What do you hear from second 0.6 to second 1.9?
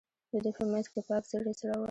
منځ کې پاک زړي، زړه ور.